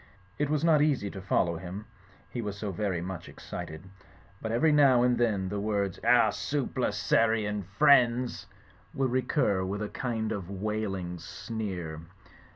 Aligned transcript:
It 0.39 0.49
was 0.49 0.63
not 0.63 0.81
easy 0.81 1.11
to 1.11 1.21
follow 1.21 1.57
him, 1.57 1.85
he 2.31 2.41
was 2.41 2.57
so 2.57 2.71
very 2.71 3.01
much 3.01 3.29
excited; 3.29 3.83
but 4.41 4.51
every 4.51 4.71
now 4.71 5.03
and 5.03 5.15
then 5.15 5.49
the 5.49 5.59
words 5.59 5.99
"our 6.03 6.31
Sublapsarian 6.31 6.67
»2....... 6.71 6.71
.'..THE 6.71 7.21
.FLYING 7.21 7.45
INN 7.45 7.61
friends*' 7.61 8.47
would 8.95 9.11
recur 9.11 9.63
with 9.63 9.83
a 9.83 9.89
kind 9.89 10.31
of 10.31 10.49
wailing 10.49 11.19
sneer. 11.19 12.01